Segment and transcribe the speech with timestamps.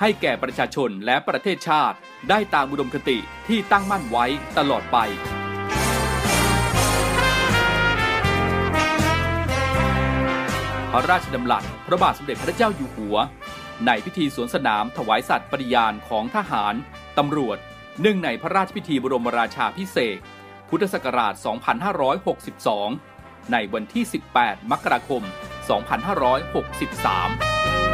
[0.00, 1.96] ให้แก่ประชาชนและประเทศชาติ
[2.30, 4.26] ได้ตามอุดมคติที่ตั้งมั่นไว้
[4.58, 4.98] ตลอดไป
[10.92, 13.16] พระราชดำรัสพระบาทสมเด็จพระเจ้าอยู่หัว
[13.86, 16.74] ในพิธีสวนสนามถวายสัตย์ปฏิญาณของทหาร
[17.18, 17.58] ตำรวจ
[18.00, 20.18] เนื่องในพระราชพิธีบรมราชาพิเศษ
[20.68, 21.34] พุทธศักราช
[23.02, 24.04] 2562 ในวันที่
[24.36, 25.22] 18 มกราคม
[26.04, 27.93] 2563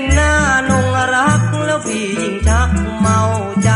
[0.00, 0.34] นหน้า
[0.70, 2.70] นงรักแล้วพี่ยิ่งชัก
[3.00, 3.20] เมา
[3.64, 3.70] ใจ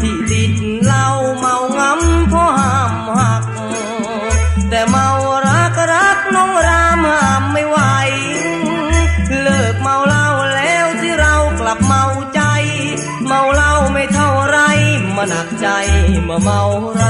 [0.00, 0.52] ที่ติด
[0.84, 1.06] เหล้า
[1.38, 3.42] เมางำเพราะห้ามหัก
[4.68, 5.08] แต่เมา
[5.46, 7.78] รักรักน้องรามห้ามไม่ไหว
[9.42, 12.42] เลิกเมาเหล้าแล้วที่เรากลับเมาใจ
[13.26, 14.58] เมาเหล้าไม่เท่าไร
[15.16, 15.68] มาหนักใจ
[16.28, 16.60] มื่อเมา
[17.00, 17.02] ร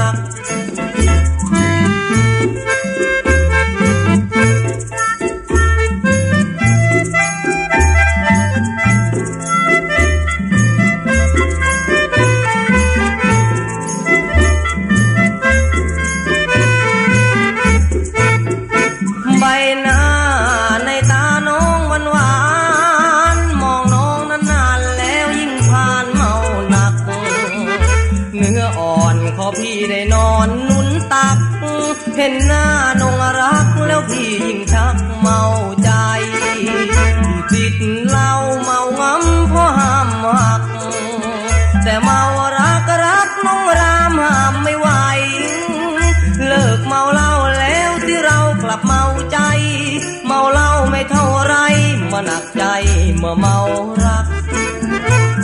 [53.21, 53.57] เมื่อเมา
[54.05, 54.25] รัก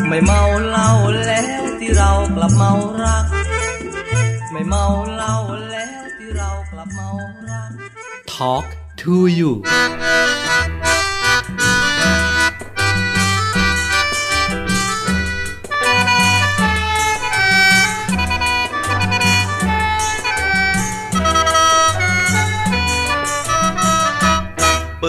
[0.08, 0.90] ไม่เมาเหล้า
[1.26, 2.72] แล้วที่เรากลับเมา
[3.04, 3.26] รัก
[4.52, 4.86] ไม่เมา
[5.16, 5.36] เหล้า
[5.70, 7.10] แล้วที่เรากลับเมา
[7.50, 7.70] รัก
[8.36, 8.66] Talk
[9.02, 9.52] to you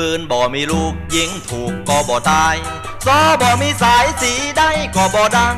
[0.03, 2.55] ปืนบ่ มีลูกยิงถูกก็บ่ตาย
[3.07, 5.57] ซอบ่ มีสายสีได้ก็บ่ดัง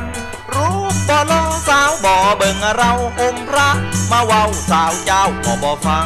[0.53, 0.77] รู้
[1.09, 3.69] บ่ลอสาวบ่เบิ่งเราอมพระ
[4.11, 6.05] มาเว้าสาวเจ้าก็บ่ฟัง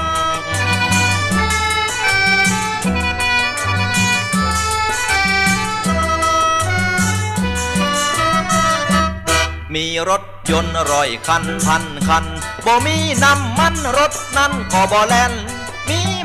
[9.74, 12.26] มีรถยนต์ร้อยคันพันคัน
[12.66, 15.34] บ่ มีน้ำมันรถนั้นก็บ่แล่น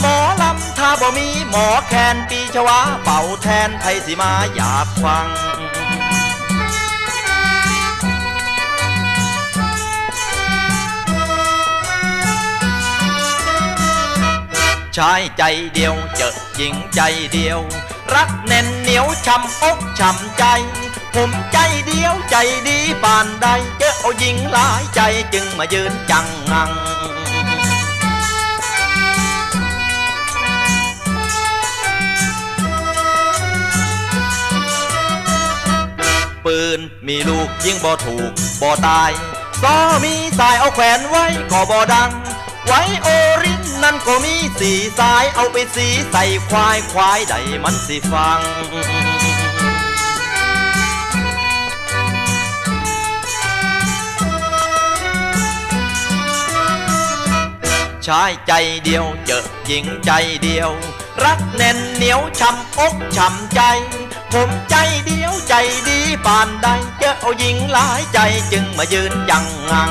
[0.00, 5.28] หมอลำถ้าบ่มีหมอแคนปีชวาเป่าแทนไทยสิมาอยากฟัง
[14.96, 15.42] ชายใจ
[15.74, 17.00] เดียวเจอหญิงใจ
[17.32, 17.60] เดียว
[18.14, 20.44] รักแน่นเหนียวช้ำอกช้ำใจ
[21.14, 22.36] ผมใจเดียวใจ
[22.68, 23.46] ดีปานใด
[23.78, 25.00] เจอเอาหญิงหลายใจ
[25.34, 26.70] จึงมายืนจังงัง
[36.44, 36.78] ปืน
[37.08, 39.10] มีลูกยิงบ่ถูกบ่ตาย
[39.62, 42.10] ซอมีสายเอาแขวนไว้ก็บ่ดัง
[42.66, 43.08] ไว้โอ
[43.42, 47.34] รินนั่นก็มีสีสายเอาไปสีใส่ควายควายใด
[47.64, 48.40] มันสิฟัง
[58.06, 58.52] ชายใจ
[58.84, 60.10] เดียวเจอหญิงใจ
[60.42, 60.70] เดียว
[61.24, 63.60] รักแน่นเหนียวช้ำอกช้ำใจ
[64.32, 65.54] ผมใจเดียวใจ
[65.88, 66.68] ดีปานใด
[66.98, 68.18] เจอเอาหญิงหลายใจ
[68.52, 69.90] จึงมายืนจังงัง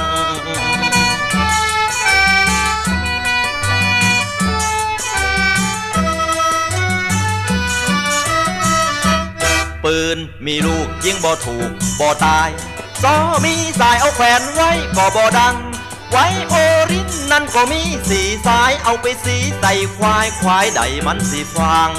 [9.84, 11.70] ปืนมีลูกยิงบ่ถูก
[12.00, 12.50] บ่ตาย
[13.04, 13.16] ซอ
[13.46, 15.56] มีสายเอาแขวนไว้ก็บ่ดัง
[16.12, 16.56] ไว้โอ
[16.92, 21.90] รินนั่นก็มีสีสายเอาไปสีใส่ควายควายใดมันสิฟัง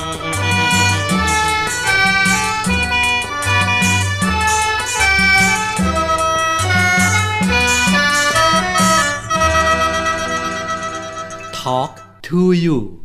[11.60, 13.04] Talk to you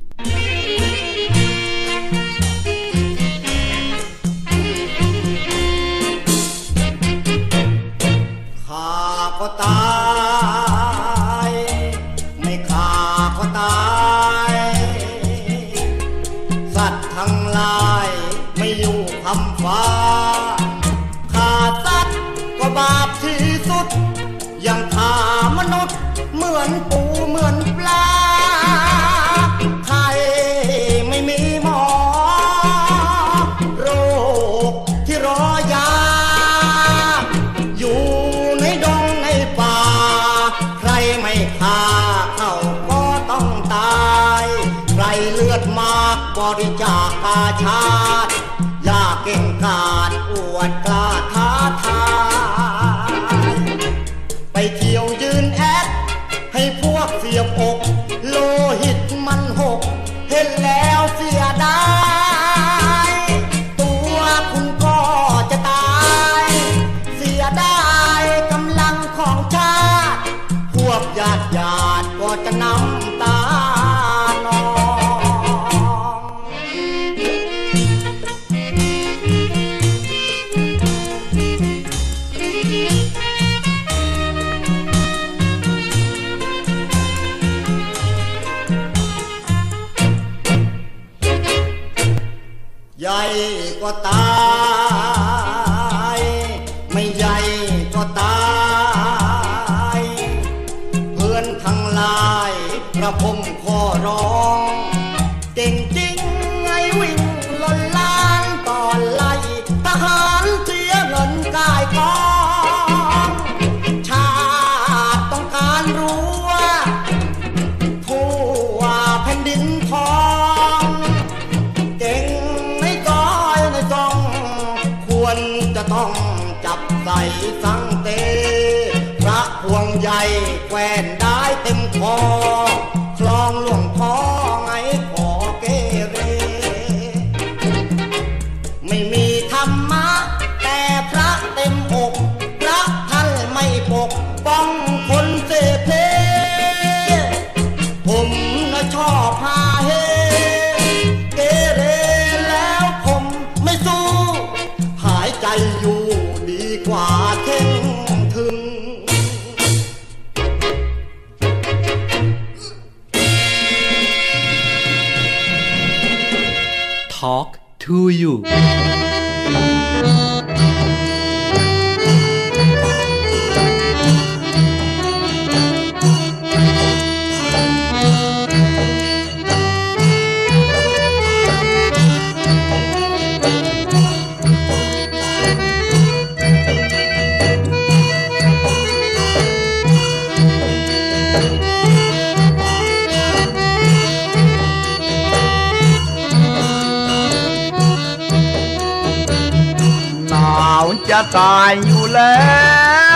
[201.17, 202.55] จะตายอยู่แล้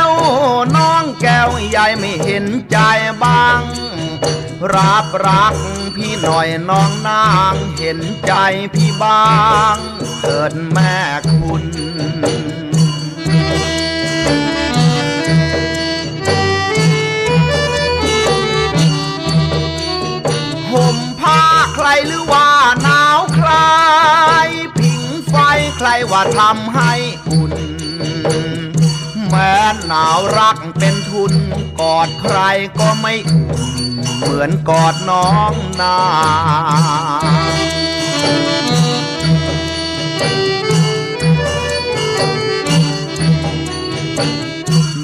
[0.05, 0.07] ว
[0.75, 2.77] น้องแก้วใหญ่ไม่เห็นใจ
[3.23, 3.61] บ้าง
[4.73, 5.53] รับรัก
[5.95, 8.33] พี่หน่อยน้องนางเห็นใจ
[8.73, 9.23] พี่บ้า
[9.75, 9.77] ง
[10.21, 10.95] เถิดแม่
[11.31, 11.63] คุณ
[20.71, 21.41] ห่มผ้า
[21.75, 22.49] ใครหรือว่า
[22.83, 23.51] หนาวใคร
[24.79, 25.35] ผิงไฟ
[25.77, 26.93] ใครว่าทำให้
[29.29, 29.55] อุ่นแม้
[29.87, 31.33] หนาวรักเป็นทุน
[31.79, 32.37] กอดใคร
[32.79, 33.61] ก็ไม่อุ่น
[34.15, 35.97] เหมือนกอดน้องนา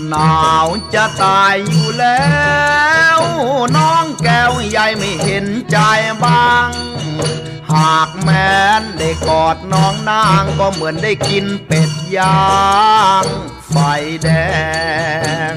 [0.10, 2.25] หนาวจะตายอยู่แล้
[3.17, 3.20] ว
[3.77, 5.77] น้องแก้วใหญ่ไม่เห็นใจ
[6.24, 6.70] บ้าง
[7.74, 12.45] หากแม้นได้กอดน้องนางก็เหมือนได้กินเป็ด ยา
[13.24, 13.25] ง
[13.69, 13.75] ไฟ
[14.24, 14.29] แด
[15.53, 15.55] ง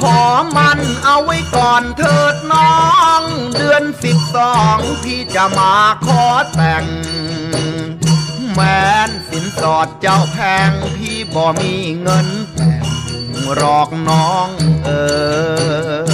[0.00, 0.22] ขอ
[0.56, 2.74] มันเอาไว้ก่อนเถิดน้อ
[3.20, 3.22] ง
[3.56, 5.74] เดือนสิบสองพี่จะมา
[6.06, 6.84] ขอแต่ง
[8.54, 12.84] แม้นสินสอดเจ้าแพงพี่บ่มีเงินแต่ง
[13.54, 14.48] หรอกน้อง
[14.84, 14.90] เอ
[16.10, 16.11] อ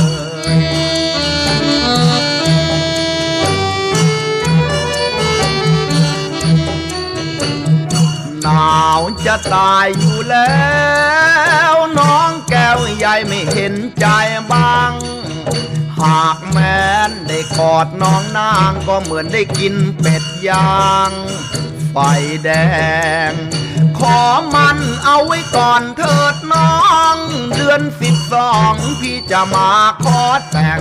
[8.58, 10.62] หาวจะตายอยู่แล้
[11.72, 14.06] ว น้องแก้วใหญ่ไม่เห็นใจ
[14.52, 14.92] บ้าง
[16.00, 21.12] หากแม้นได้กอดน้องนางก็เหมือนได้กินเป็ดย่าง
[21.90, 21.96] ไฟ
[22.44, 22.50] แด
[23.30, 23.32] ง
[23.98, 24.20] ขอ
[24.54, 26.76] มันเอาไว้ก่อนเถิดน้อ
[27.14, 27.16] ง
[27.54, 29.70] เดือนสิบสองพี่จะมา
[30.04, 30.22] ขอ
[30.52, 30.80] แต่ง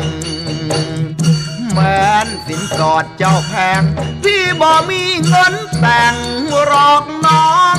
[1.80, 1.88] แฟ
[2.26, 3.82] นสินสอดเจ้าแพง
[4.24, 6.16] พี่บ่มีเงินแต่ง
[6.66, 7.78] หรอกน้อง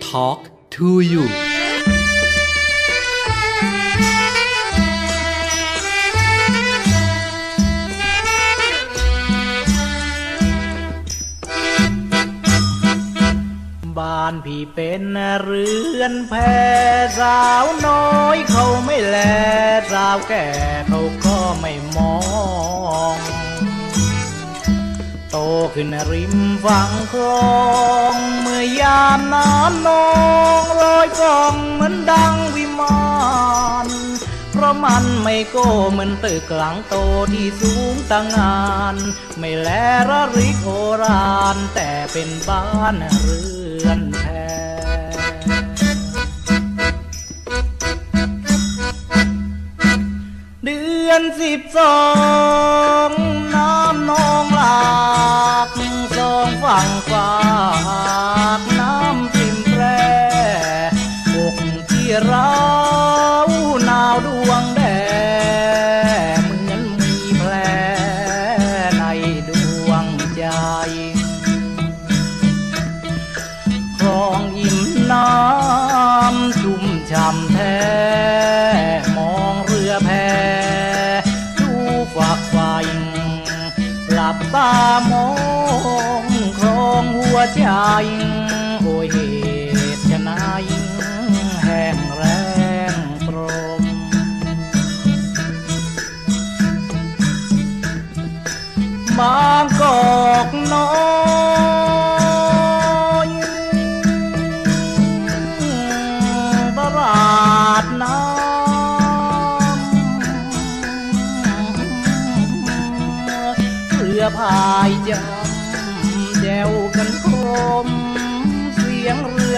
[0.00, 1.47] Talk to you
[14.28, 15.02] านพี่เป็น
[15.42, 15.68] เรื
[16.00, 16.32] อนแพ
[17.18, 19.16] สาวน้อยเขาไม่แล
[19.92, 20.46] สาวแก่
[20.88, 22.16] เขาก็ไม่มอ
[23.14, 23.16] ง
[25.30, 25.36] โต
[25.74, 27.52] ขึ้นริมฝั่งคลอ
[28.14, 30.08] งเมื่อยามน้ำนอ
[30.60, 33.02] งลอยกองเหมือนดังวิมา
[33.86, 33.88] น
[34.52, 36.94] เพราะมันไม่โก้เหมือนตึกหลังโต
[37.32, 38.58] ที่สูงตั้งงา
[38.94, 38.96] น
[39.38, 39.68] ไม่แล
[40.08, 40.68] ระริกโอ
[41.02, 43.40] รานแต่เป็นบ้านเรื
[43.86, 43.98] อน
[51.10, 51.98] อนสิบสอ
[53.08, 53.10] ง
[53.54, 54.88] น้ำนองหลา
[55.66, 55.68] ก
[56.16, 57.30] สองฝั่งฝา
[58.58, 59.82] กน้ำทิมแปร
[61.34, 61.56] อก
[61.90, 62.52] ที่เรา
[63.84, 64.62] หนาวดวง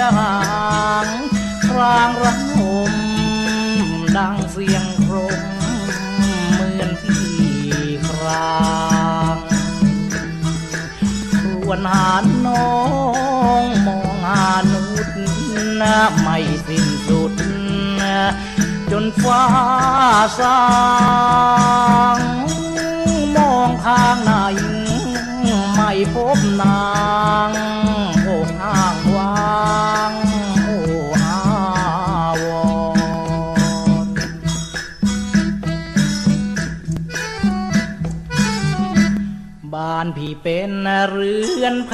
[0.01, 0.35] รือหา
[1.05, 1.09] ง
[1.67, 2.61] ครางระหม
[4.17, 5.41] ดังเสียงโครม
[6.53, 7.31] เหมือนพี่
[8.09, 8.55] ครา
[9.35, 9.37] ง
[11.67, 12.11] วนหา
[12.47, 12.75] น้อ
[13.61, 15.09] งมองหานุษ
[15.81, 17.33] นะไม่สิ้นสุด
[18.01, 18.21] นะ
[18.91, 19.45] จนฟ้า
[20.39, 20.61] สา
[22.19, 22.21] ง
[23.37, 24.33] มองทางไหน
[25.75, 26.83] ไม่พบนา
[27.49, 27.51] ง
[28.25, 30.13] โอ้าง
[30.67, 30.79] อ้
[31.21, 31.39] อา
[32.43, 33.71] วร
[39.75, 40.73] บ้านพี่เป็น
[41.11, 41.93] เรือนแพ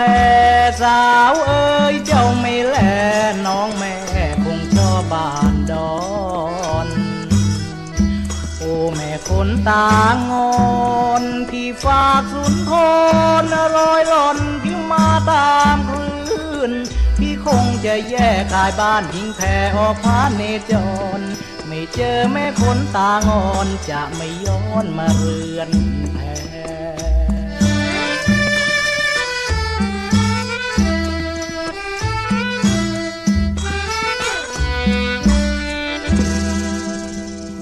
[0.83, 2.77] สาวเอ้ยเจ้าไม่แล
[3.47, 3.95] น้องแม่
[4.45, 5.97] คงชอบบ้านดอ
[6.87, 6.89] น
[8.59, 9.91] โอ้แม่คนตา
[10.31, 10.51] งอ
[11.23, 12.71] นพี่ฝากสุนท
[13.43, 13.45] ร
[13.77, 16.73] รอยหล่อนพี่มาตามคลื่น
[17.17, 19.41] พี่คงจะแยกกายบ้านทิ้งแพ
[19.77, 20.73] ออกพาเนจ
[21.19, 21.21] ร
[21.67, 25.71] ไม่เจอแม่คนตางอนจะไม่ย้อนมาเรือน
[26.13, 26.19] แพ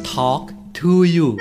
[0.05, 1.37] Talk to you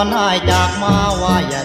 [0.00, 1.60] อนอายจากมาว่าอย่า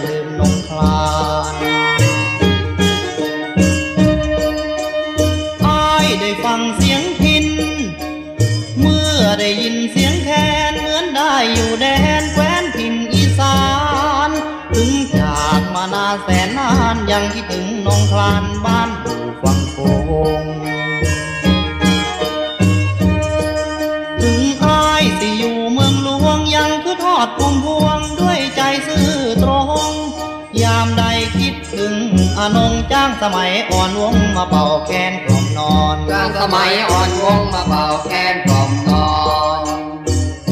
[33.22, 39.10] สมัยอ่อนวงมาเป่าแคนกล่อมนอนกลางสมัยอ่อนวงมาเป่าแคนกล่อมนอ
[39.58, 39.60] น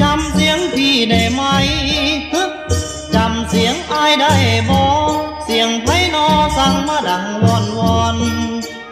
[0.00, 1.42] จำเสียงพี่ได้ไหม
[2.32, 2.42] ฮึ
[3.14, 4.34] จำเสียงอายได้
[4.70, 4.82] บ่
[5.44, 8.16] เสียงไพนอสั่งมาดังวอนวอน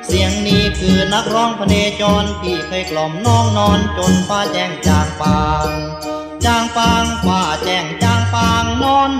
[0.06, 5.68] เสียงนี้คือนักร้องพเนจรที่เคยกล่อมน้องนอนจนฟ้าแจ้งจางปาง
[6.44, 9.10] จางปางฟ้าแจ้งจางปางนอน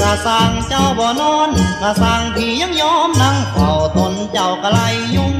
[0.00, 1.50] กะสั่งเจ้าบ่นอน
[1.82, 4.78] กะสั่งพี่ยังยอมนั่งเฝ้าตนเจ้ากะไล
[5.14, 5.34] ยุ่ง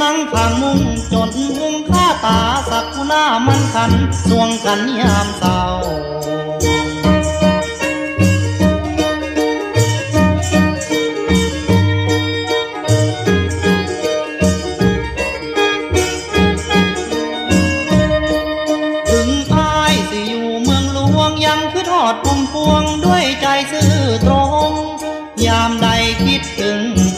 [0.00, 0.80] นั่งข้างมุง
[1.12, 2.38] จนมุงข้าตา
[2.70, 3.92] สักหน้ามันคัน
[4.28, 5.58] สวงกันยามเศร้า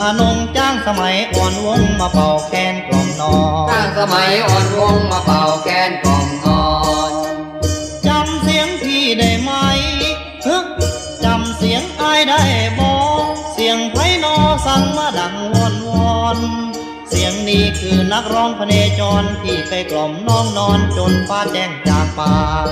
[0.07, 3.35] อนงจ้างสมัยอ่อนวงมาเป่าแคนกล่อมนอ
[3.69, 6.65] กลางสมัยอ่อนวงมาเป่าแคนกล่อมนอ
[7.11, 7.13] น
[8.07, 9.51] จำเสียงพี่ได้ไหม
[10.47, 10.57] ฮึ
[11.25, 12.43] จำเสียงอายได้
[12.79, 12.91] บ่
[13.53, 14.37] เสียงไพนอ
[14.67, 16.39] สั่งมาดังวอนวอน
[17.09, 22.37] เสียงนี้คือนักร้องพเนจรที่เคยกล่อมน้องนอนจนฟ้าแจ้งจางปา
[22.67, 22.69] ง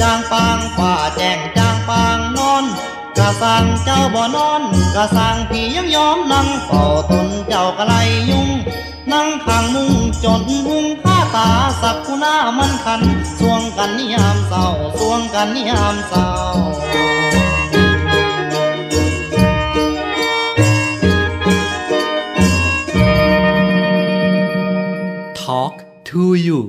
[0.00, 2.64] จางปางฟ้าแจ้งจางปางนอน
[3.18, 4.62] กระสังเจ้าบ่นอน
[4.94, 7.94] กระสังพี่ยังยอมนั่งเฝ้าตนเจ้ากะไล
[8.30, 8.48] ยุ่ง
[9.12, 11.48] นั่งข้างมุงจนมุงข้าตา
[11.80, 13.02] สักคุณามันคัน
[13.38, 14.66] สวงกันนิยามเศร้า
[14.98, 16.26] สวงกันนิยามเศร้า
[25.34, 25.74] Talk
[26.10, 26.60] to you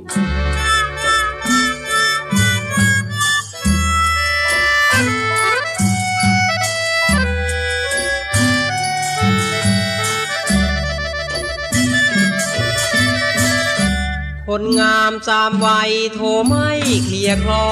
[14.52, 16.70] คนงามสามวัยโทไม่
[17.06, 17.70] เคลียคลอ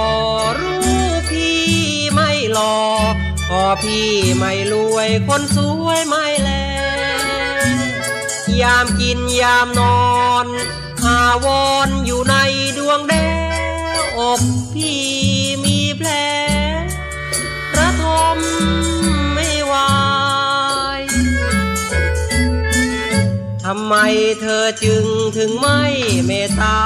[0.60, 1.62] รู้พี่
[2.14, 2.78] ไม่หลอ
[3.50, 6.52] พอพี่ไม่รวยคนสวยไม่แล
[8.62, 10.48] ยามกินยามนอน
[11.04, 12.36] หาวอนอยู่ใน
[12.78, 13.14] ดวงแด
[13.98, 14.42] งอก
[14.74, 15.04] พี่
[15.64, 16.10] มีแผล
[17.78, 18.38] ระทม
[19.34, 19.72] ไม่ไห
[23.70, 23.96] ทำไม
[24.42, 25.06] เธอจึง
[25.38, 25.82] ถึงไม่
[26.26, 26.80] เมตตา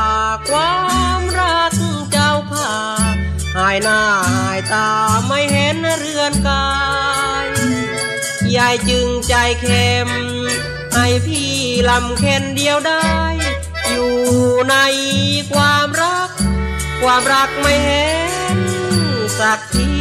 [0.49, 0.77] ควา
[1.19, 1.73] มรัก
[2.11, 2.73] เจ้าค่ะ
[3.55, 4.01] หายหน้า
[4.35, 4.89] หายตา
[5.27, 6.69] ไม่เห็นเรือนกา
[7.45, 7.47] ย
[8.55, 10.09] ยายจึงใจเข้ม
[10.95, 11.51] ให้พี่
[11.89, 13.09] ลำเค็นเดียวได้
[13.89, 14.15] อยู่
[14.69, 14.75] ใน
[15.53, 16.29] ความรัก
[17.01, 18.09] ความรักไม่เห็
[18.55, 18.57] น
[19.39, 19.93] สักที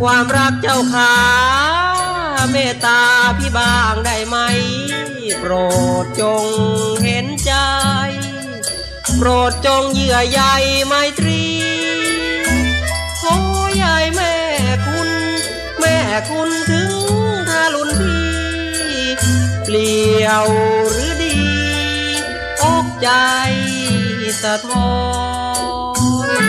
[0.00, 1.79] ความรักเจ้าขา
[2.50, 3.00] เมตตา
[3.38, 4.36] พี่บางได้ไหม
[5.40, 5.52] โปร
[6.02, 6.44] ดจง
[7.04, 7.52] เห็นใจ
[9.16, 10.40] โปรดจงเยื่อใย
[10.86, 11.44] ไมตรี
[13.20, 13.26] โอ
[13.82, 14.34] ยายแม่
[14.86, 15.10] คุณ
[15.80, 15.96] แม่
[16.30, 16.92] คุณถึง
[17.48, 18.28] ทารุณพี่
[19.64, 20.46] เปลี่ยว
[20.92, 21.38] หรือดี
[22.62, 23.10] อกใจ
[24.42, 24.92] สะท้อ
[26.40, 26.44] น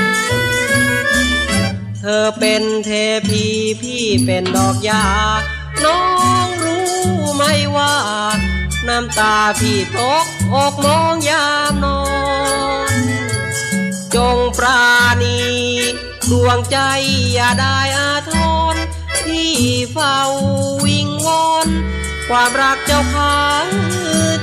[1.99, 2.89] เธอเป็นเท
[3.27, 3.43] พี
[3.81, 5.05] พี่เป็นดอกยา
[5.85, 6.03] น้อ
[6.45, 6.91] งรู้
[7.35, 7.43] ไหม
[7.75, 7.95] ว่า
[8.87, 12.01] น้ำตาพี่ตกอกมองยามนอ
[12.93, 12.95] น
[14.15, 14.83] จงปรา
[15.21, 15.39] ณี
[16.31, 16.77] ดวงใจ
[17.33, 18.31] อย่าได้อาท
[18.73, 18.75] ร
[19.25, 19.53] ที่
[19.91, 20.17] เฝ้า
[20.85, 21.67] วิงวอน
[22.29, 23.67] ความรักเจ้าค้าง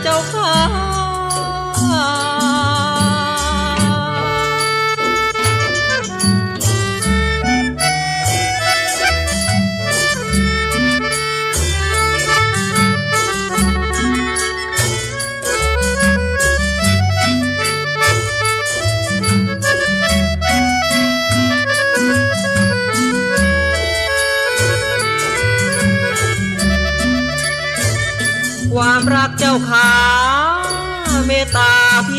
[0.02, 0.54] เจ้าค้า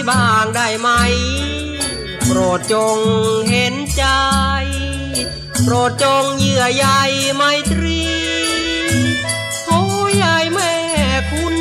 [0.09, 0.89] บ้างได้ไหม
[2.25, 2.97] โปรดจง
[3.49, 4.05] เห็นใจ
[5.63, 6.85] โปรดจงเยื่อใย
[7.35, 8.01] ไมตรี
[9.67, 9.81] โอ้
[10.23, 10.73] ยายแม่
[11.31, 11.55] คุณ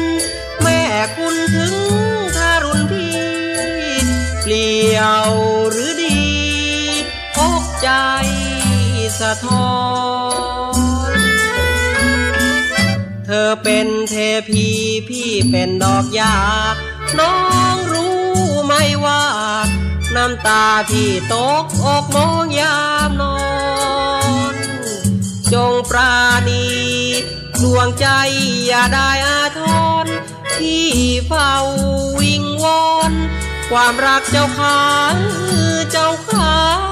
[0.62, 0.80] แม่
[1.16, 1.74] คุณถึง
[2.36, 3.16] ทารุณพี่
[4.42, 5.28] เปลี่ยว
[5.70, 6.20] หรือดี
[7.38, 7.90] อกใจ
[9.20, 9.72] สะท้อ
[11.18, 11.20] น
[13.24, 14.14] เธอเป็นเท
[14.48, 14.66] พี
[15.08, 16.34] พี่เป็นดอกยา
[17.18, 17.32] น้อ
[17.67, 17.67] ง
[19.04, 19.22] ว่า
[20.16, 23.38] น้ำตาพี่ตกอกมองยามนอ
[24.52, 24.54] น
[25.52, 26.14] จงปรา
[26.48, 26.66] ณี
[27.62, 28.06] ดวงใจ
[28.66, 29.60] อย่าได้อาท
[30.04, 30.06] ร
[30.54, 30.86] ที่
[31.26, 31.52] เฝ้า
[32.20, 33.12] วิงวอน
[33.70, 35.16] ความรักเจ้าค้าง
[35.90, 36.87] เจ้าค้าง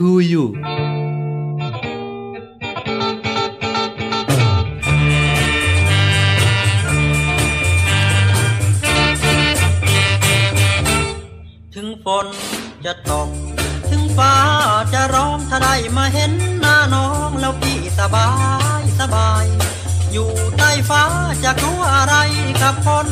[0.00, 0.44] to you
[11.74, 12.26] ถึงฝน
[12.84, 13.28] จะตก
[13.90, 14.34] ถึงฟ้า
[14.94, 18.30] จะร้องถ้าได้มาเห็นหน้าน้องแล้วพี่สบา
[18.80, 19.44] ยสบาย
[20.12, 21.02] อยู่ใต้ฟ้า
[21.44, 22.16] จะกลัวอะไร
[22.62, 23.08] กับฝน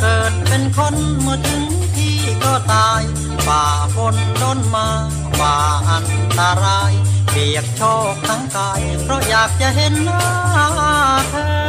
[0.00, 1.64] เกิดเป็นคนเมื่อถึง
[1.96, 3.02] ที่ก็ตาย
[3.46, 3.62] ฝ่า
[3.96, 4.88] ฝนด้นมา
[5.38, 5.54] ฝ่า
[5.90, 6.06] อัน
[6.38, 6.92] ตราย
[7.30, 10.24] เปียกโชกทั้งกาย เพราะอยากจะเห็นหน้า
[11.30, 11.66] เธอ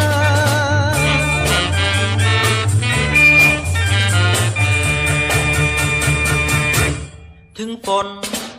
[7.57, 8.07] ถึงฝน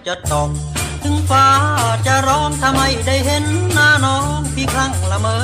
[0.06, 0.50] จะตก
[1.02, 1.46] ถึงฟ้า
[2.06, 3.44] จะร้องทำไมได้เห็น
[3.74, 5.38] หน้าน้องพี่ครั้งละเมอ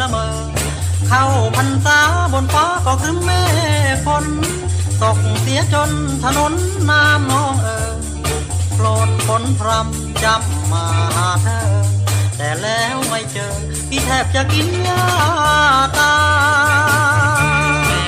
[0.00, 0.26] ละเมอ
[1.08, 1.24] เข้า
[1.56, 2.00] พรรษา
[2.32, 3.30] บนฟ้าก็ครึ้มเม
[3.94, 4.26] ฆฝน
[5.02, 5.90] ตกเสียจน
[6.22, 6.52] ถนน
[6.90, 7.93] น้ำน้องเออ
[8.76, 10.84] โปรดฝนพรำจำมา
[11.16, 11.60] หาเธอ
[12.36, 13.54] แต่แล้วไม่เจอ
[13.88, 15.02] พี่แทบจะกินยา
[15.98, 16.14] ตา
[17.42, 18.04] ย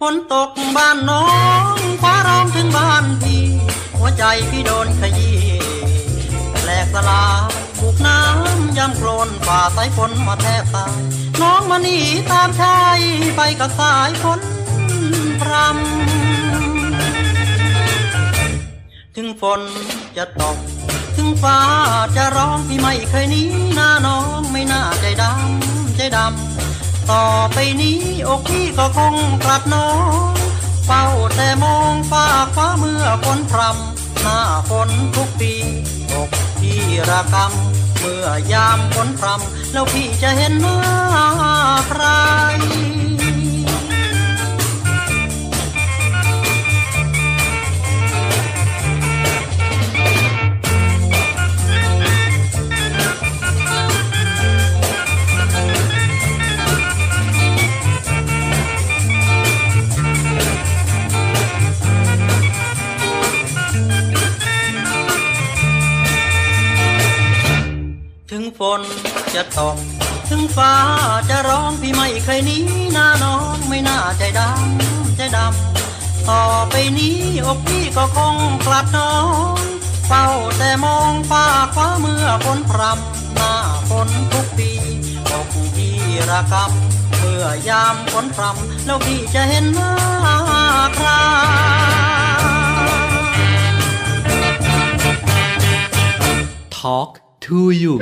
[0.00, 1.26] ฝนตกบ้านน้อ
[1.74, 3.44] งฟ้าร้องถึงบ้านพี่
[3.98, 5.38] หัวใจพี่โดนขยี้
[6.62, 7.24] แหลกสลา
[7.80, 10.94] บุกน้ำย่ำโคลนฝ่าสายฝนมาแทบตาย
[11.40, 11.98] น้องมาหนี
[12.30, 13.00] ตามชาย
[13.36, 14.40] ไปกับสายฝน
[15.40, 15.70] พรำ
[19.16, 19.60] ถึงฝน
[20.16, 20.58] จะตก
[21.16, 21.58] ถึงฟ้า
[22.16, 23.42] จะร้องพี่ไม่เคยหนี
[23.74, 29.88] หน้าน้องไม่น่าใจดำใจดำ ต่อไปนี้อกพี่ก็คงกลับน้อ
[30.30, 30.34] ง
[30.86, 31.04] เฝ้า
[31.36, 35.52] แต่มองฟ้าฟ้าเมื่อฝนพรำหน้าฝนทุกปี
[36.12, 40.78] อกพี่ระกำเมื่อยามฝนพรำแล้วพี่จะเห็นหน้า
[41.88, 42.02] ใคร
[68.60, 68.82] 「ฝน
[69.34, 69.76] จะตก
[70.28, 70.74] ถึงฟ้า
[71.30, 79.14] จะร้องพี่ไม่เคยหนี้หน้าน้องไม่น่าใจดำใจดำต่อไปนี้อกพี่ก็คงกลัดน้อ
[79.60, 79.62] ง
[80.06, 80.26] เฝ้า
[80.58, 81.44] แต่มองฟ้า
[81.74, 83.52] คว้าเมื่อฝนพรำหน้า
[83.90, 84.70] ฝนทุกปี
[85.30, 85.46] อก
[85.76, 85.96] พี่
[86.30, 89.92] ระกำเมื่อยามฝนพรำแล้วพี่จะเห็นหน้า
[90.96, 91.08] ใคร
[96.78, 97.12] Talk
[97.46, 97.94] to you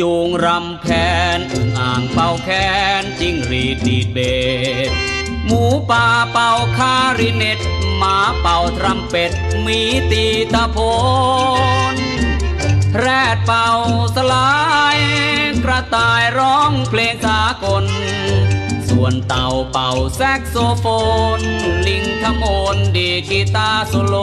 [0.00, 0.86] ยูงรำแพ
[1.36, 2.48] นอึ่งอ่างเป่าแค
[3.00, 4.18] นจิ้งรีดดีดเบ
[4.88, 4.92] ส
[5.46, 7.58] หมูป่าเป่าคาริเนต
[7.98, 9.32] หมาเป่าทรัมเป็ด
[9.66, 10.24] มีตี
[10.54, 10.78] ตะโพ
[11.92, 11.94] น
[12.98, 13.68] แรดเป่า
[14.16, 14.52] สลา
[14.96, 14.98] ย
[15.64, 17.84] กระต่ายร้องเพลงสากล
[18.88, 20.86] ส่วนเต่าเป่าแซกโซโฟ
[21.38, 21.40] น
[21.86, 24.16] ลิงขโมนดีกีตาร์โซโล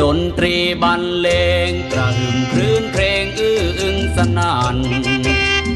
[0.00, 1.28] ดนตรีบรรเล
[1.68, 3.17] งกระหึ่มคลื่นเพลง
[4.18, 4.76] สนาน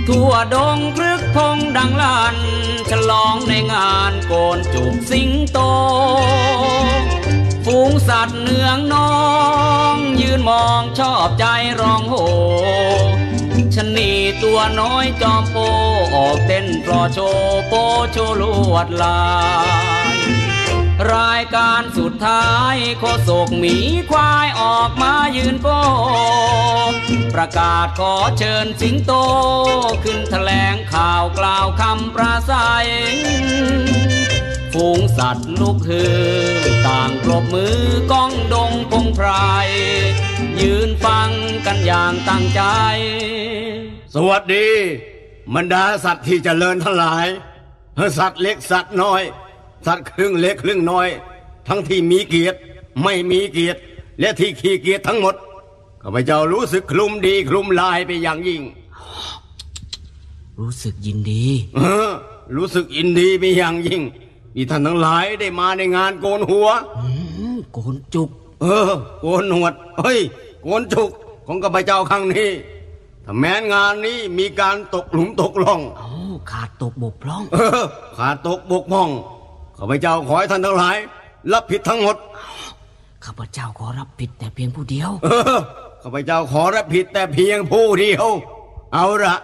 [0.08, 2.36] ทั่วดงพลึกพงดังลัน
[2.90, 5.58] ฉลองในงานโกนจูบสิงโต
[7.64, 9.14] ฝูงสัตว์เนืองน้อ
[9.94, 11.44] ง ยืนมองชอบใจ
[11.80, 12.16] ร้องโห
[13.74, 14.10] ชนี
[14.42, 15.56] ตัวน้อยจอมโป
[16.14, 17.72] ออกเต้นปลอโชว์โป
[18.12, 19.20] โชลวดลา
[19.90, 19.91] ย
[21.10, 23.76] รายการสุดท้ายโคศกหมี
[24.10, 25.66] ควายออกมายืนโป
[27.34, 29.12] ประกาศขอเชิญสิงโต
[30.04, 32.88] ขึ้นแถลงข่าวกล่าวคำประสัย
[34.72, 36.20] ฝูงสัตว์ลุกฮือ
[36.86, 37.78] ต่างปรบมือ
[38.12, 39.28] ก้องดงพงไพร
[40.60, 41.30] ยืนฟัง
[41.66, 42.62] กันอย่างตั้งใจ
[44.14, 44.68] สวัสดี
[45.54, 47.26] บรรดาสัตว์ที่เจริญทั้งหลาย
[48.18, 49.22] สัตว์เล็กสัตว์น้อย
[49.86, 51.08] สัตว์ครึ่งเล็กครึ่งน้อย
[51.68, 52.58] ทั้งที่มีเกียรติ
[53.02, 53.80] ไม่มีเกียรติ
[54.20, 55.34] และที่ขี้เกียจทั้งหมด
[56.02, 58.62] ข้าพเจ้ารู้สึกคลุมดีคลุมลายไปอย่างยิ่ง
[60.58, 61.44] รู้สึกยินดี
[61.76, 62.10] เออ
[62.56, 64.02] รู้สึกอินดีไปอย่างยิ่ง
[64.54, 66.68] มีท่านทั้งหลายได้มาในงานโกนหัว
[67.72, 68.28] โกนจุก
[68.60, 68.90] เออ
[69.20, 70.20] โกนหนวดเฮ้ย
[70.62, 71.10] โกนจุก
[71.46, 72.50] ของข้าพเจ้าครั้งนี้
[73.24, 76.08] ถ้าแม้นงานนี้มีการตกหลุมตกล่องโอ้
[76.50, 77.84] ขาดตกบกพร่อง เออ
[78.18, 79.10] ขาดตกบกพร่อง
[79.84, 80.96] ข้าพเจ้าขอให้ท่านทั้งหลาย
[81.52, 82.16] รับผิดทั้งหมด
[83.24, 85.58] ข้าพเจ้าขอรับผิดแต่เพียงผู้เดียว เออ
[86.02, 88.26] ข้าพเจ้าขอรับผิดแต่เพียงผู้เดียว
[88.94, 89.36] เอาละ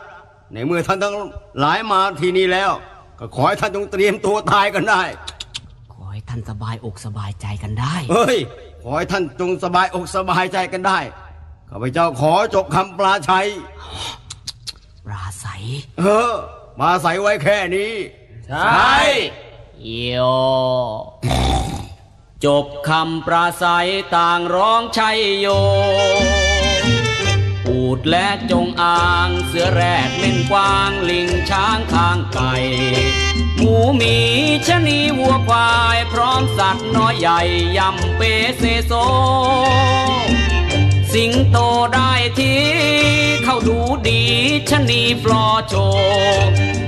[0.52, 1.16] ในเมื่อท่านทั้ง
[1.60, 2.70] หลายมาที่นี่แล้ว
[3.18, 5.02] ก็ขอให้ท่านจงเตรียมตัวตายกันได้
[5.94, 8.36] ขอให้ท่านสบายอกสบายใจกันได้ เฮ้ย
[8.82, 10.98] ขอให้ท่านจงสบายอกสบายใจกันได้
[11.70, 13.46] ข้าพเจ้าขอจบคำปลาชัย
[15.04, 15.62] ปราศัย
[15.98, 16.32] เออ
[16.80, 17.92] มาใส่ไว้แค่นี้
[18.48, 18.98] ใช่
[19.84, 20.16] โย
[22.44, 25.46] จบคำปราศัยต่างร้องชัยโย
[27.66, 32.52] อูดและจงอางเสือแรดเม่นกวางลิงช้างคางไก่
[33.58, 34.16] หมูหมี
[34.66, 37.40] ชะนีวัวควาย พร้อมสัตว์น้อยใหญ่
[37.76, 38.20] ยำเป
[38.58, 38.92] เซโซ
[41.22, 41.58] สิงโต
[41.94, 42.52] ได้ที
[43.44, 43.78] เข้าดู
[44.08, 44.22] ดี
[44.70, 45.74] ชะนีฟลอโช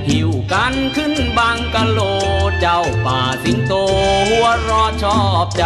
[0.09, 1.99] หิวกันขึ้นบังกะโล
[2.59, 3.73] เจ้าป่าสิงโต
[4.29, 5.65] หัวรอชอบใจ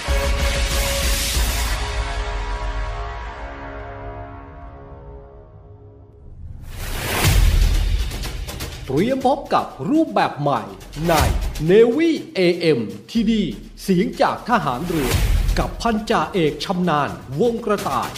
[8.93, 10.61] เตรียมพบกับรูปแบบใหม่
[11.07, 11.13] ใน
[11.69, 12.79] Navy AM
[13.11, 13.43] ที่ดี
[13.83, 15.11] เสียงจากทหารเรือ
[15.59, 17.09] กับพันจ่าเอกชำนาญ
[17.41, 18.09] วงกระต่ายย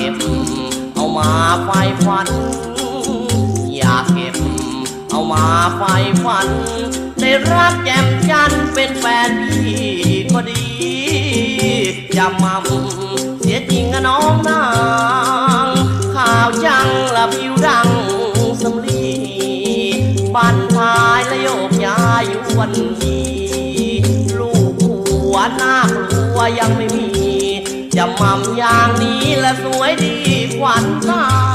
[0.00, 0.18] กเก็บ
[0.94, 1.30] เอามา
[1.64, 1.70] ไฟ
[2.04, 2.28] ฟัน
[3.76, 4.36] อยากเก็บ
[5.10, 5.44] เอามา
[5.76, 5.82] ไฟ
[6.24, 6.48] ฝัน
[7.20, 9.80] ได้รักแจ่มจันเป็นแฟนพี่
[10.32, 10.64] ก็ดี
[12.16, 12.64] จะมั่ม
[13.40, 14.64] เสียจริงอะน้องนา
[15.64, 15.66] ง
[16.14, 17.88] ข่าวจังละผิวดัง
[18.62, 19.08] สำลี
[20.34, 23.30] บันทายและโยกย้ายอยู่วันนี้
[24.38, 27.09] ลูกหัวหน้ากลัวยังไม่มี
[28.02, 30.14] จะมั่มอย่างนี้และสวยดี
[30.56, 31.49] ขวัญตา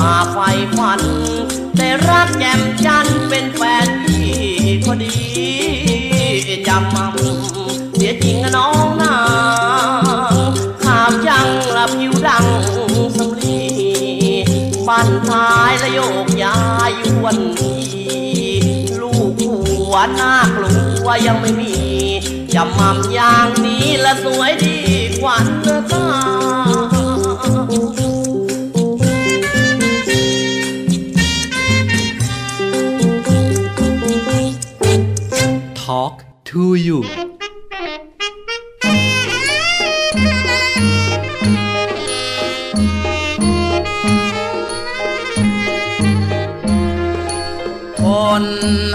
[0.00, 0.38] ไฟฝันอยากเก็บเอาเอามาไฟ
[0.76, 1.00] ฟัน
[1.76, 4.28] ได้รักแจ่มจันเป็นแฟนพี่
[4.86, 5.16] ก็ดี
[6.68, 7.10] จำมั่
[7.94, 9.18] เสียจริงนะน้องนา
[9.88, 9.90] ง
[10.84, 11.46] ข่าวยัง
[11.76, 12.46] ละผิวดัง
[13.16, 13.60] สำลี
[14.86, 16.58] บ้านท้ายและโยกย้า
[16.90, 16.92] ย
[17.24, 17.82] วันนี้
[19.00, 19.32] ลูก
[19.68, 20.70] หัวหน้ากลั
[21.04, 21.74] วยังไม่มี
[22.54, 24.78] จำมั่อย่างนี้ละสวยดี
[25.22, 25.80] กว่าเธอ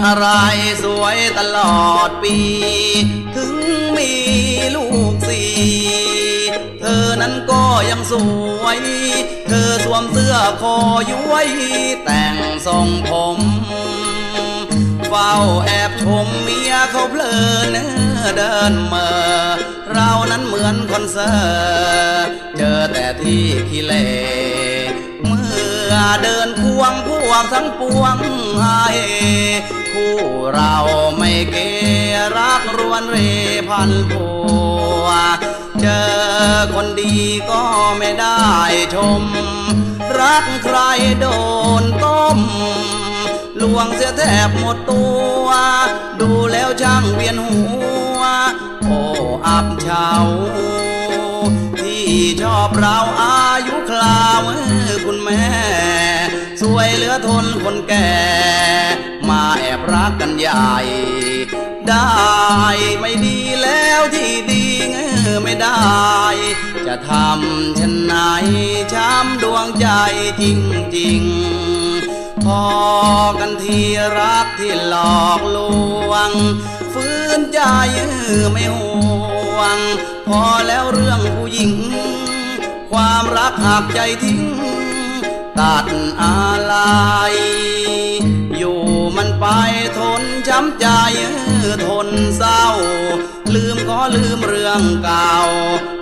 [0.06, 0.28] อะไร
[0.84, 2.38] สวยตลอดปี
[3.36, 3.56] ถึง
[3.98, 4.12] มี
[4.76, 5.54] ลูกสี่
[6.80, 8.14] เธอนั้นก็ยังส
[8.62, 8.80] วย
[9.48, 10.78] เธอสวมเสื้อคอ
[11.12, 11.48] ย้วย
[12.04, 12.36] แต่ง
[12.68, 13.40] ทรงผม
[15.10, 15.34] เฝ้า
[15.66, 17.36] แอบชมเมียเขาเพลิ
[17.74, 17.76] น
[18.36, 19.06] เดินเมอ
[19.92, 23.94] เรานั้นเหมือนคนเซอร์เจอแต่ที่ขี้เล
[26.24, 28.18] เดินควงพวงทั้งปวง
[28.60, 28.86] ไห้
[29.92, 30.16] คู่
[30.54, 30.76] เรา
[31.18, 31.56] ไม่เก
[32.38, 33.18] รักรวนเร
[33.70, 34.30] พันผั
[35.04, 35.08] ว
[35.82, 36.10] เจอ
[36.74, 37.16] คนดี
[37.50, 37.62] ก็
[37.98, 38.42] ไม่ได้
[38.96, 39.24] ชม
[40.20, 40.78] รักใคร
[41.22, 41.28] โด
[41.82, 42.40] นต้ม
[43.62, 45.06] ลวงเสียแทบหมดตั
[45.44, 45.48] ว
[46.22, 47.62] ดูแล้วช่างเวียนหั
[48.20, 48.22] ว
[48.84, 49.00] โอ้
[49.48, 50.10] อับเฉา
[52.18, 54.42] ที่ชอบเราอายุคราว
[55.06, 55.46] คุณแม่
[56.62, 58.16] สวยเหลือทนคนแก่
[59.30, 60.74] มาแอบรักกันใหญ่
[61.88, 62.10] ได้
[63.00, 65.00] ไม่ดีแล้วที่ดีเอ
[65.34, 65.86] อไม่ได้
[66.88, 68.14] จะทำฉันไหน
[68.94, 69.88] ช้ำดวงใจ
[70.42, 70.44] จ
[70.98, 72.64] ริงๆพอ
[73.40, 73.80] กันที
[74.20, 75.58] รักที่หลอกล
[76.10, 76.32] วง
[76.94, 77.62] ฟื้นใจ
[78.52, 79.25] ไม่ห่วง
[80.28, 81.74] พอแล้วเรื่องผู้หญิง
[82.92, 84.42] ความรักหักใจทิ้ง
[85.60, 85.86] ตัด
[86.24, 86.76] อะไร
[88.58, 88.80] อยู่
[89.18, 89.46] มันไป
[89.98, 90.88] ทนช้ำใจ
[91.86, 92.66] ทนเศร้า
[93.54, 95.36] ลืมก็ลืมเรื่องเก่า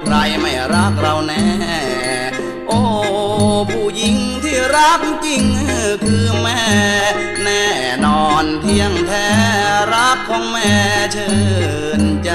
[0.06, 1.44] ใครไม่รักเราแน่
[4.76, 5.44] รักจริง
[6.04, 6.64] คือแม่
[7.44, 7.68] แน่
[8.06, 9.28] นอนเที่ยงแท้
[9.94, 10.74] รักของแม่
[11.14, 11.34] เชิ
[12.00, 12.32] ญใจ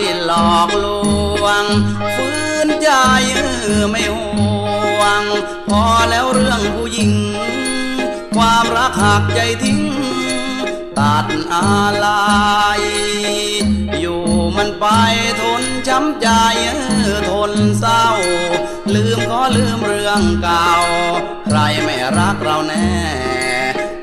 [0.00, 0.86] ที่หลอกล
[1.42, 1.64] วง
[2.16, 2.90] ฟื้นใจ
[3.90, 5.22] ไม่ห่วง
[5.68, 7.12] พอแล้วเรื่องผู้หญิง
[8.36, 9.80] ความรักหักใจทิ้ง
[10.98, 12.06] ตัดอะไร
[14.00, 14.22] อยู่
[14.56, 14.86] มันไป
[15.40, 16.28] ทนช้ำใจ
[17.30, 18.06] ทนเศร้า
[18.94, 20.70] ลืมก็ลืมเรื่องเก่า
[21.46, 22.90] ใครไม่รักเราแน่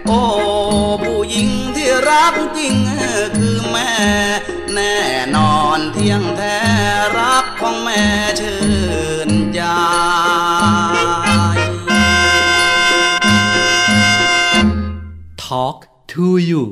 [0.08, 0.22] โอ้
[1.04, 2.76] ผู้หญิงที่รักจริง
[3.38, 3.92] คือแม่
[4.78, 5.02] แน่
[5.36, 6.60] นอนเที่ยงแท้
[7.18, 8.06] รักของแม่
[8.40, 8.60] ชื่
[9.30, 9.62] นใจ
[15.44, 15.78] ทอล์ k
[16.12, 16.64] to you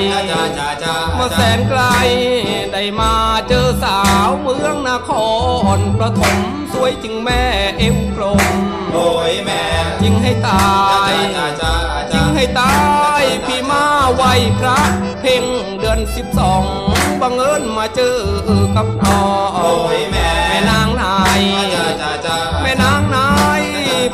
[0.00, 1.82] นไกลจ้าจ้าจ้ามาแสนไกล
[2.72, 3.12] ได้มา
[3.48, 5.10] เจอสาวเมืองนค
[5.76, 6.36] รประถม
[6.72, 7.42] สวยจึงแม่
[7.78, 8.42] เอวกลม
[8.92, 9.62] โอ้ยแม่
[10.02, 10.70] จึงให้ตา
[11.10, 11.74] ยจ้าจ้า
[12.12, 12.74] จึจ้างให้ตา
[13.20, 13.84] ยพี่มา
[14.14, 14.24] ไหว
[14.58, 14.80] พระ
[15.20, 15.44] เพ่ง
[15.80, 16.64] เดือนสิบสอง
[17.20, 18.18] บังเอิญมาเจอ
[18.76, 21.40] กับน้องโอ้ยแม่แม่นางนาย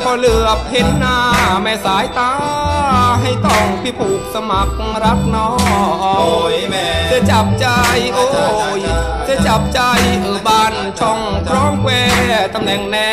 [0.09, 1.17] ก็เหลือบเห็นหน้า
[1.63, 2.31] แม่สายตา
[3.21, 7.67] ให้ต้องพี่ผูกสมัครรักน้องโอ้ยแม่จะจับใจ
[8.13, 8.27] โอ้
[8.79, 8.81] ย
[9.27, 9.79] จะจับใจ
[10.21, 11.91] เออบ้านช่องพร้อมแคว
[12.53, 13.11] ตำแหน่งแน่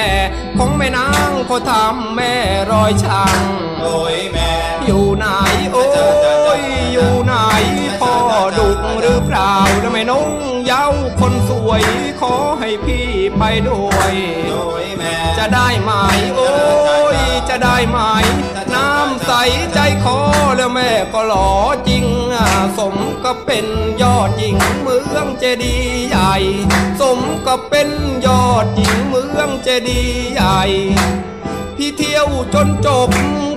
[0.58, 2.34] ของแม่นางเขาทำแม่
[2.70, 3.42] รอยช่าง
[3.82, 4.50] โอ้ยแม่
[4.86, 5.26] อยู่ไหน
[5.72, 5.86] โอ้
[6.60, 7.34] ยอยู่ไหน
[8.00, 8.14] พ่อ
[8.58, 8.70] ดุ
[9.02, 10.30] หรือเปล่าแล้วแม่น้อง
[10.66, 10.86] เย้า
[11.20, 11.82] คนสวย
[12.20, 13.06] ขอให้พี่
[13.38, 14.14] ไปด้วย
[14.50, 14.93] โอ้ยแม่
[15.38, 15.92] จะได้ไหม
[16.36, 16.52] โอ้
[17.16, 17.18] ย
[17.48, 17.98] จะได้ไหม
[18.74, 19.30] น้ำใส
[19.74, 20.18] ใจคอ
[20.56, 21.48] แล้วแม่ก็หล่อ
[21.88, 22.06] จริง
[22.78, 23.66] สมก็เป็น
[24.02, 26.34] ยอดหญิงเมืองเจดีย์ใหญ่
[27.00, 27.88] สมก็เป็น
[28.26, 30.60] ยอดหญิงเมืองเจดีย์ใหญ่
[31.76, 33.10] พี่เที่ยวจนจบ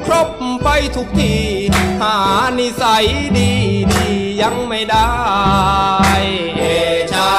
[0.05, 0.30] ครบ
[0.63, 1.36] ไปทุกที
[2.01, 2.15] หา
[2.59, 3.05] นิสัย
[3.38, 3.51] ดี
[3.91, 4.05] ดี
[4.41, 5.09] ยังไม่ได้
[6.57, 6.63] เอ
[7.13, 7.32] ชา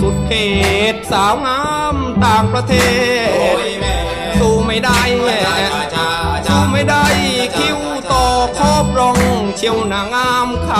[0.00, 0.32] สุดเข
[0.94, 1.62] ตสาวงา
[1.94, 2.74] มต่างประเท
[3.34, 3.96] โอ้ศยแม่
[4.38, 5.00] สู้ไม่ได้
[5.46, 6.08] ชาชาชา
[6.46, 7.04] ชาสู้ไม่ได้
[7.58, 7.78] คิ้ว
[8.12, 8.26] ต่อ
[8.58, 9.18] คอบรอง
[9.56, 10.70] เชียวนางามค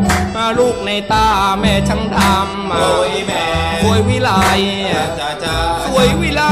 [0.00, 1.28] ำลูกในตา
[1.60, 3.44] แม่ช่างดำโอ้ยแม่
[3.82, 4.30] สวยวิไล
[5.20, 6.42] ชาชาสวยวิไล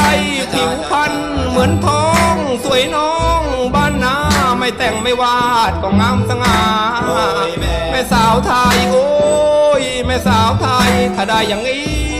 [0.52, 1.14] ผิวพรรณ
[1.50, 3.42] เหมือนทอง สวยน้อง
[3.74, 4.16] บ้านนา
[4.58, 6.58] ไม่แต่งไม่วาดก็งามสง่า
[7.06, 9.04] โอ้ยแม่แม่สาวไทยโอ้
[9.52, 9.53] ย
[10.06, 12.13] แม่สาวไทย ถ้าได้อย่างนี้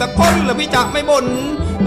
[0.00, 1.26] สักคนละพี่จะไม่บ่น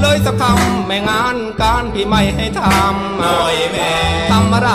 [0.01, 3.93] เลยสักคำแม่งานการพี่ไม่ให้ทำโอ้ยแม่
[4.31, 4.71] ทำอะไร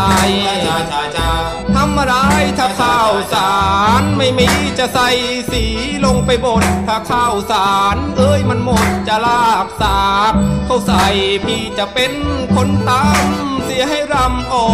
[0.67, 1.31] ชาชาชา
[1.75, 2.15] ทำอะไร
[2.59, 3.55] ถ้าข้าวสา
[4.01, 5.09] รไม่มีจะใส่
[5.51, 5.65] สี
[6.05, 10.33] ลงไปบดถ้าข้าวสารเอ้ยมันหมดจะลากสาก
[10.67, 11.07] เขาใส่
[11.45, 12.13] พี่จะเป็น
[12.55, 13.27] คนตาม
[13.65, 14.71] เสียให้รำอ่อ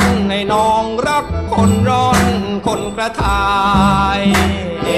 [0.00, 2.22] นในน้องรักคนร้อน
[2.66, 3.48] คนกระทา
[4.18, 4.20] ย
[4.84, 4.90] เอ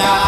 [0.00, 0.18] ชา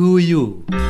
[0.00, 0.89] to you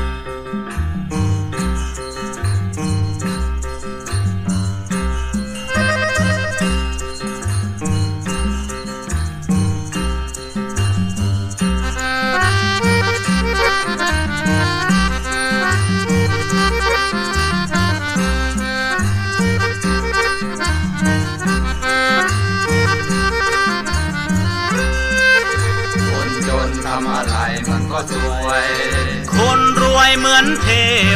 [29.37, 30.69] คนรวยเหมือนเท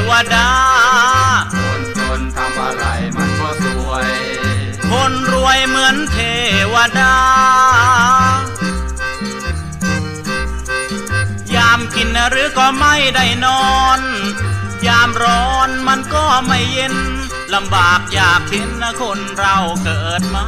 [0.08, 0.50] วดา
[1.54, 2.84] คนจนทำอะไร
[3.16, 4.08] มันก็สวย
[4.90, 6.18] คนรวยเหมือนเท
[6.74, 7.16] วดา
[11.54, 14.00] ยามกินหรือก็ไม่ได้นอน
[14.86, 16.94] ยามร้อนมันก็ไม่เย็น
[17.54, 20.46] ลำบากอยากเห็นคนเราเกิดมา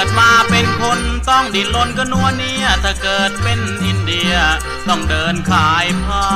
[0.02, 0.98] ิดมาเป็นคน
[1.30, 4.32] ต้องดิ้นรนก็นัวเนียถ้าเกิดเป็นอินเดีย
[4.88, 6.26] ต้องเดินขายผ้า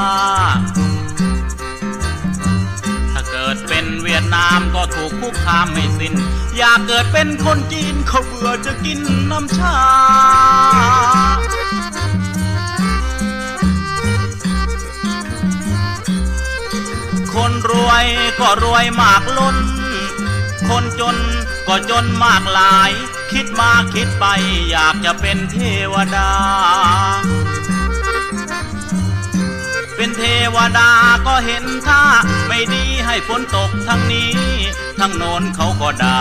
[3.13, 6.15] ถ้าเกิดเป็นเวียดนามก็ถูกคุกคามไม่สิน้น
[6.57, 9.01] อยากเกิดเป็นคนจีนเขาเบื่อจะกิน
[9.31, 9.79] น้ำชา
[17.35, 18.05] คนรวย
[18.41, 19.57] ก็รวยมากล้น
[20.69, 21.17] คนจน
[21.69, 22.93] ก็จนมากหลาย
[23.33, 24.25] คิดมาคิดไป
[24.71, 25.59] อยากจะเป็นเท
[25.93, 26.31] วดา
[29.97, 30.23] เป็นเท
[30.55, 30.91] วดา
[31.27, 32.03] ก็เห็นท่า
[32.49, 34.33] ไม่ดีให้ฝนตกทั้งนี้
[34.99, 36.21] ทั้งโน้นเขาก็ด่า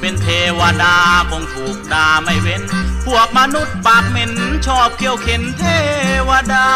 [0.00, 0.28] เป็นเท
[0.58, 0.96] วดา
[1.30, 2.62] คงถูกด่าไม่เว้น
[3.06, 4.32] พวกมนุษย์ปากเหม็น
[4.66, 5.64] ชอบเคี้ยวเข็นเท
[6.28, 6.68] วดา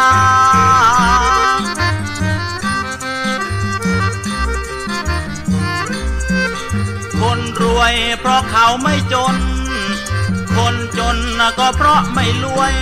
[7.79, 9.35] วย เพราะเขาไม่จน
[10.55, 11.17] คนจน
[11.59, 12.73] ก็เพราะไม่รวย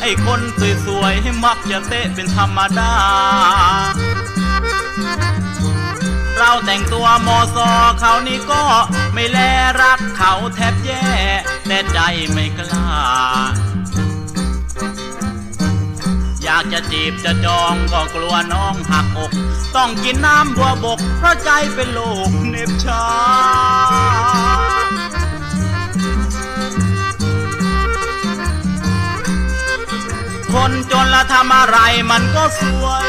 [0.00, 0.40] ไอ้คน
[0.86, 2.92] สวยๆมักจะเตะเป็นธรรมดา
[6.38, 8.62] เราแต่งตัวมอซอเขานี่ก็
[9.14, 9.38] ไม่แล
[9.82, 11.06] รักเขาแทบแย่
[11.66, 11.98] แต่ใจ
[12.32, 12.86] ไม่กล้า
[16.42, 19.32] อยากจะจีบจะจองก็กลัวน้องหักอก
[19.76, 23.04] ต้องกินน้ำบัวบก เพราะใจเป็นโลกเน็บชา
[30.56, 31.78] คนจนละทำอะไร
[32.10, 33.08] มันก็สวย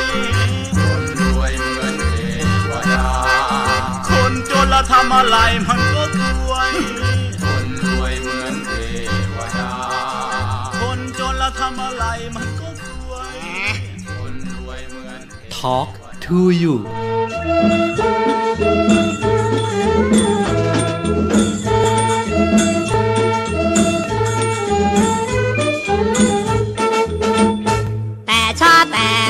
[0.81, 2.19] คนรวยเหมือนเท
[2.69, 3.07] วดา
[4.09, 5.37] คนจนละทำอะไร
[5.67, 6.19] มันก็ส
[6.49, 6.71] วย
[7.43, 8.73] คนรวยเหมือนเท
[9.35, 9.71] วดา
[10.79, 13.35] คนจนละทำอะไรมันก็สวย
[14.17, 15.21] คนรวยเหมือน
[15.59, 15.89] Talk
[16.25, 16.75] to you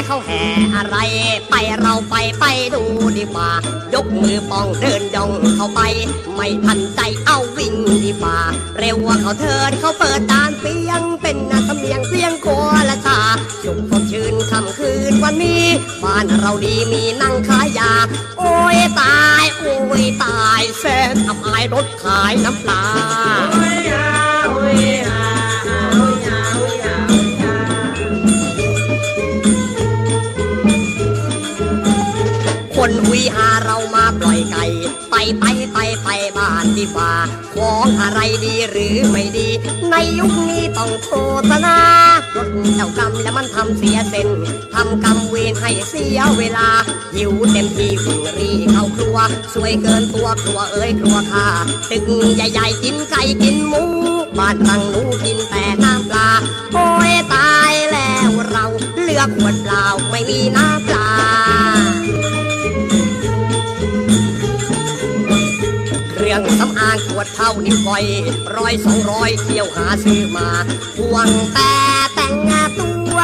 [0.09, 0.43] เขาแห่
[0.75, 0.97] อะไร
[1.49, 2.83] ไปเราไปไปดู
[3.17, 3.49] ดีกว่า
[3.93, 5.81] ยกมือป้องเดินย่องเข้าไป
[6.35, 8.37] ไม่ทันใจเอาวิ่งดีกว่า
[8.77, 12.47] เร็วว่าเขาเทินเขาเปิดตานเปียง เป็นนาสำเนียงเสียงโค
[12.89, 13.19] ละชา
[13.63, 15.63] สุขสดชื่นค่ำคืนวันนี้
[16.03, 17.93] บ้านเราดีมีนั่งขายยา
[18.39, 22.83] โอ้ยตาย โอ้ยตายแสนอับอายรถขายน้ำปลา
[32.89, 34.65] นหุยหาเรามาปล่อยไก่
[35.09, 36.07] ไปไปไปไป
[36.37, 37.13] บ้านดีกว่า
[37.55, 39.49] ของอะไรดีหรือไม่ดี
[39.91, 41.09] ในยุคนี้ต้องโฆ
[41.49, 41.77] ษณา
[42.35, 44.29] รถเจ้ากรรมแล้วมันทำเสียเส้น
[44.73, 46.69] ทำกรรมเวรให้เสียเวลา
[47.15, 49.17] หิวเต็มที่วิ่งรีเข้าครัว
[49.53, 51.47] สวยเกินตัวครัวเอ้ยครัวข้า
[51.89, 52.03] ตึก
[52.35, 53.83] ใหญ่ๆกินไก่กินหมู
[54.37, 56.29] บ้านรังหนูกินแต่น้ำปลา
[56.73, 58.65] โอ้ยตายแล้วเรา
[59.03, 61.07] เลือกขวดเปล่าไม่มีน้ำปลา
[66.37, 68.05] รื่องสำอางขวดเท่านิ้วก้อย
[68.55, 70.47] ร้อยสองร้อยเที่ยวหาซื้อมา
[70.99, 71.73] ห่วงแต่
[72.15, 72.33] แต่ง
[72.79, 73.17] ตัว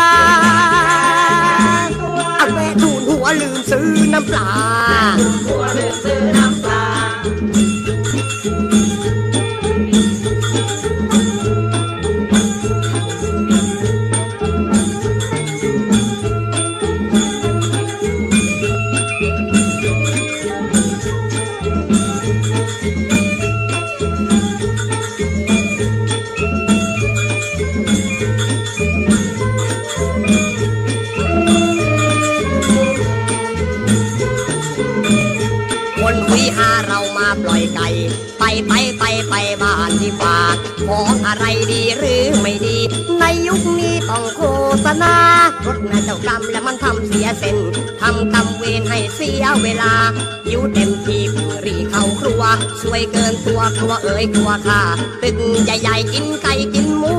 [2.37, 4.49] เอาแม่ทูนหัวลืมซื้อน้ำปลา
[5.47, 6.92] หัวลืมซื้อน้ำปลา
[41.71, 42.77] ดีหรือไม่ดี
[43.19, 44.41] ในยุคนี้ต้องโฆ
[44.85, 45.15] ษณา
[45.65, 47.57] รถนาเจ้ากรรมและมันทำเสียเส้น
[48.01, 49.93] ทำกรรมเวรให้เสียเวลา
[50.45, 52.43] หิวเต็มที่พึ่งรีเข้าครัว
[52.81, 54.81] สวยเกินตัวครัวเอ้ยครัวข้า
[55.21, 57.15] ตึกใหญ่ๆกินไก่กินหมู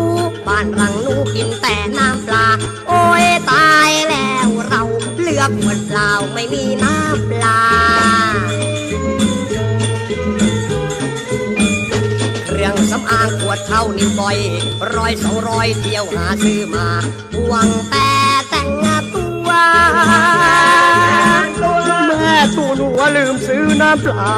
[0.46, 2.46] บ้านรังนูกินแต่น้ำปลา
[2.88, 4.82] โอ้ยตายแล้วเรา
[5.20, 7.83] เลือกขวดเปล่าไม่มีน้ำปลา
[13.04, 14.38] องสำอางขวดเท่านิ้วก้อย
[14.96, 16.86] ร้อยสองร้อยเที่ยวหาซื้อมา
[17.46, 18.10] หวังแต่
[18.50, 19.48] แต่งงานตัว
[22.08, 24.34] แม่ทูนหัวลืมซื้อน้ำปลา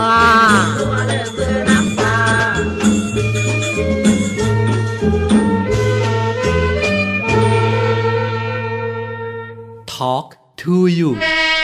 [9.87, 10.29] Talk
[10.63, 11.56] to you จาก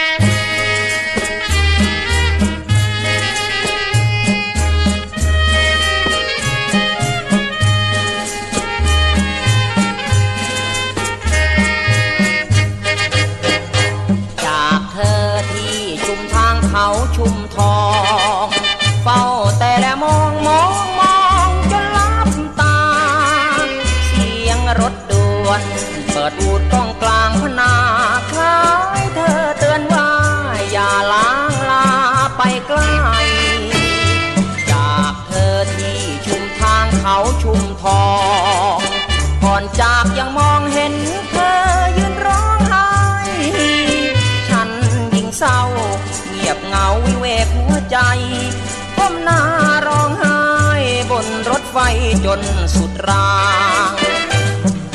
[53.08, 53.30] รา
[53.88, 53.90] ง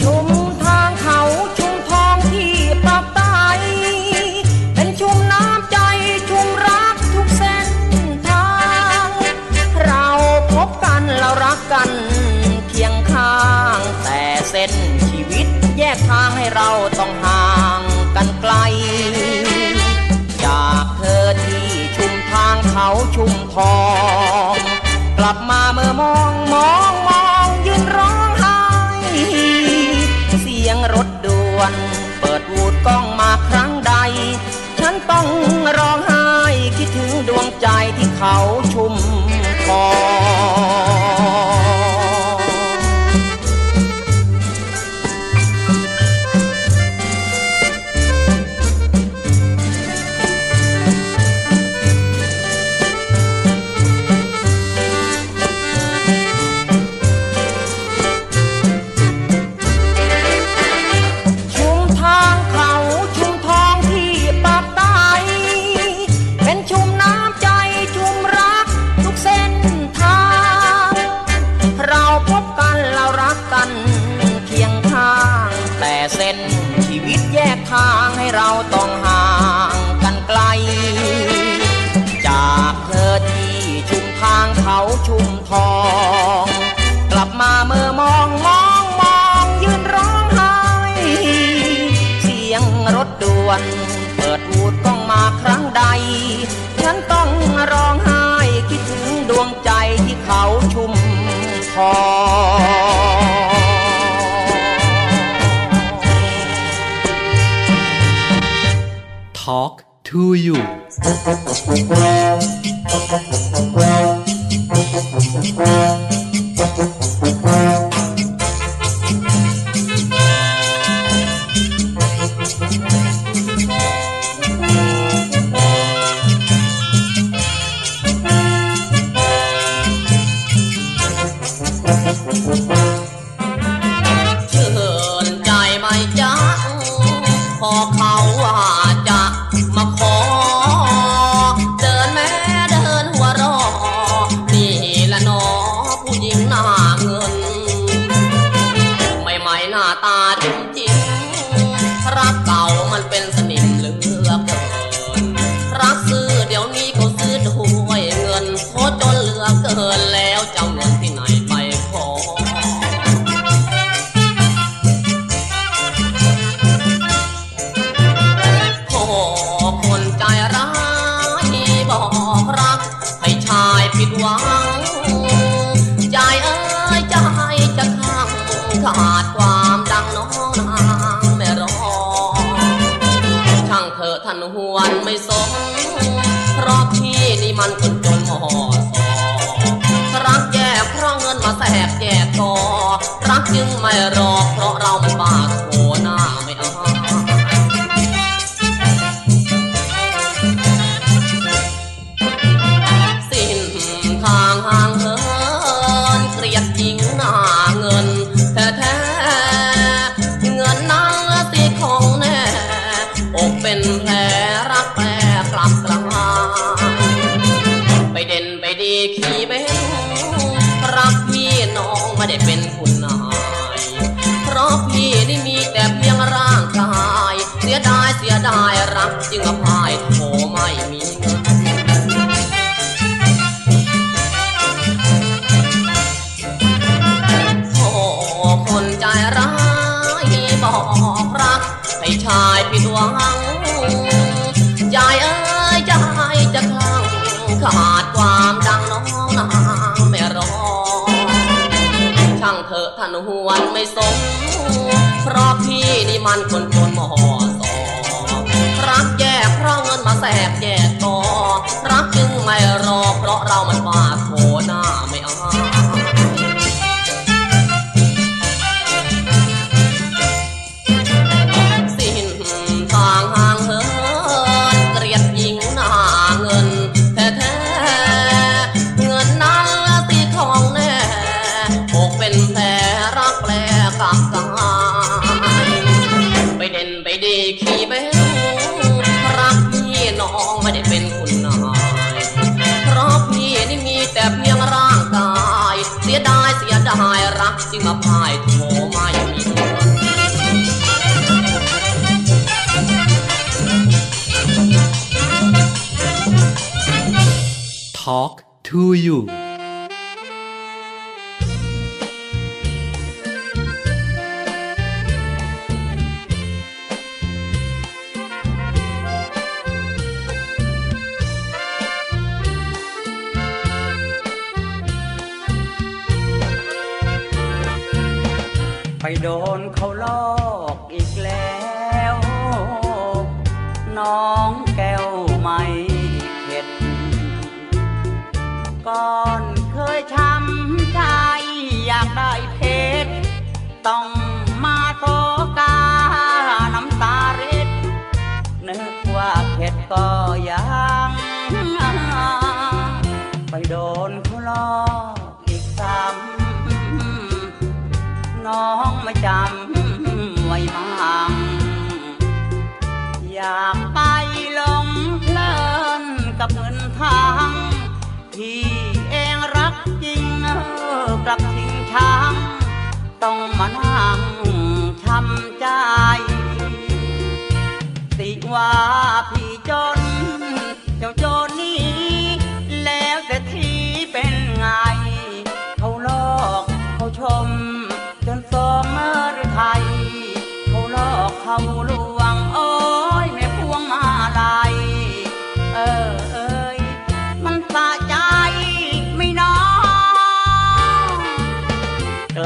[0.01, 0.27] ชุม
[0.63, 1.21] ทางเขา
[1.57, 2.53] ชุมทองที่
[2.85, 3.21] ปรับใต
[4.75, 5.77] เป็นชุมน้ำใจ
[6.29, 7.69] ชุมรักทุกเส้น
[8.27, 8.49] ทา
[9.05, 9.07] ง
[9.85, 10.07] เรา
[10.53, 11.89] พบกันเรารักกัน
[12.69, 13.37] เคียงข้า
[13.77, 14.71] ง แต่เส้น
[15.09, 15.47] ชีวิต
[15.77, 17.45] แยกทางให้เราต้องห่า
[17.79, 17.81] ง
[18.15, 18.53] กันไกล
[20.45, 23.77] จากเธอที่ชุมทางเขาชุมทอ
[24.53, 24.55] ง
[25.19, 25.86] กลับมาเมื่อ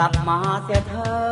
[0.02, 0.94] ลับมาเสียเธ
[1.28, 1.31] อ